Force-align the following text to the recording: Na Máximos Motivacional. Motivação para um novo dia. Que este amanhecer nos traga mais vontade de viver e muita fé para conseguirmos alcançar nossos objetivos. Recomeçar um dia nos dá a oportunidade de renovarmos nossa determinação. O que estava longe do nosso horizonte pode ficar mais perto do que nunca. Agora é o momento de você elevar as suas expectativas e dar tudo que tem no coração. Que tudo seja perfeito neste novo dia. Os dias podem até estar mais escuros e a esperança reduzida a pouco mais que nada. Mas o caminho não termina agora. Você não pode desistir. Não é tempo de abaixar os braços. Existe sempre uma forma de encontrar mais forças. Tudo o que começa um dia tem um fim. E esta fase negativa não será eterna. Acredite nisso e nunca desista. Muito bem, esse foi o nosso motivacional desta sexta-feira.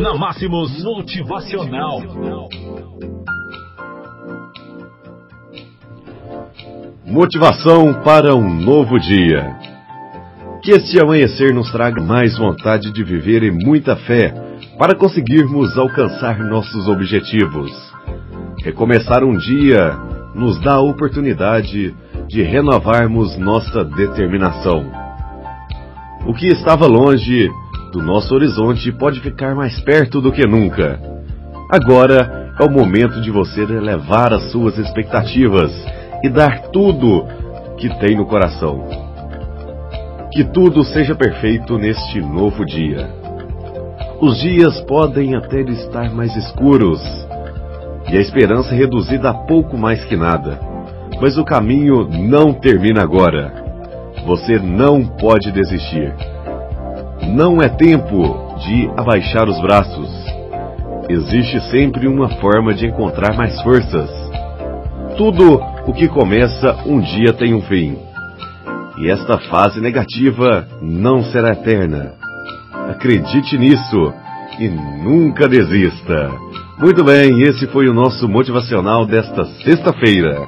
Na 0.00 0.14
Máximos 0.14 0.82
Motivacional. 0.82 2.00
Motivação 7.04 8.02
para 8.02 8.34
um 8.34 8.48
novo 8.62 8.98
dia. 8.98 9.54
Que 10.62 10.70
este 10.70 10.98
amanhecer 10.98 11.52
nos 11.52 11.70
traga 11.70 12.02
mais 12.02 12.38
vontade 12.38 12.90
de 12.90 13.04
viver 13.04 13.42
e 13.42 13.50
muita 13.50 13.94
fé 13.94 14.32
para 14.78 14.94
conseguirmos 14.94 15.76
alcançar 15.76 16.38
nossos 16.38 16.88
objetivos. 16.88 17.70
Recomeçar 18.64 19.22
um 19.22 19.36
dia 19.36 19.98
nos 20.34 20.58
dá 20.62 20.76
a 20.76 20.80
oportunidade 20.80 21.94
de 22.26 22.42
renovarmos 22.42 23.36
nossa 23.36 23.84
determinação. 23.84 24.90
O 26.26 26.32
que 26.32 26.46
estava 26.46 26.86
longe 26.86 27.50
do 27.92 28.02
nosso 28.02 28.34
horizonte 28.34 28.92
pode 28.92 29.20
ficar 29.20 29.54
mais 29.54 29.80
perto 29.80 30.20
do 30.20 30.32
que 30.32 30.46
nunca. 30.46 30.98
Agora 31.70 32.52
é 32.58 32.64
o 32.64 32.70
momento 32.70 33.20
de 33.20 33.30
você 33.30 33.62
elevar 33.62 34.32
as 34.32 34.50
suas 34.50 34.78
expectativas 34.78 35.72
e 36.22 36.28
dar 36.28 36.68
tudo 36.68 37.26
que 37.76 37.88
tem 37.98 38.16
no 38.16 38.26
coração. 38.26 38.86
Que 40.32 40.44
tudo 40.44 40.84
seja 40.84 41.14
perfeito 41.14 41.78
neste 41.78 42.20
novo 42.20 42.64
dia. 42.64 43.08
Os 44.20 44.38
dias 44.38 44.80
podem 44.82 45.34
até 45.34 45.60
estar 45.62 46.12
mais 46.14 46.34
escuros 46.36 47.00
e 48.10 48.16
a 48.16 48.20
esperança 48.20 48.74
reduzida 48.74 49.30
a 49.30 49.34
pouco 49.34 49.76
mais 49.76 50.04
que 50.04 50.16
nada. 50.16 50.60
Mas 51.20 51.36
o 51.38 51.44
caminho 51.44 52.08
não 52.08 52.52
termina 52.52 53.02
agora. 53.02 53.52
Você 54.26 54.58
não 54.58 55.04
pode 55.04 55.50
desistir. 55.50 56.14
Não 57.28 57.60
é 57.60 57.68
tempo 57.68 58.56
de 58.58 58.90
abaixar 58.96 59.48
os 59.48 59.60
braços. 59.60 60.08
Existe 61.08 61.60
sempre 61.70 62.06
uma 62.06 62.28
forma 62.40 62.74
de 62.74 62.86
encontrar 62.86 63.36
mais 63.36 63.60
forças. 63.62 64.10
Tudo 65.16 65.60
o 65.86 65.92
que 65.92 66.08
começa 66.08 66.76
um 66.86 67.00
dia 67.00 67.32
tem 67.32 67.54
um 67.54 67.62
fim. 67.62 67.98
E 68.98 69.10
esta 69.10 69.38
fase 69.38 69.80
negativa 69.80 70.66
não 70.80 71.22
será 71.24 71.50
eterna. 71.50 72.14
Acredite 72.88 73.56
nisso 73.58 74.12
e 74.58 74.68
nunca 74.68 75.48
desista. 75.48 76.30
Muito 76.78 77.04
bem, 77.04 77.42
esse 77.42 77.66
foi 77.68 77.88
o 77.88 77.94
nosso 77.94 78.28
motivacional 78.28 79.06
desta 79.06 79.44
sexta-feira. 79.62 80.40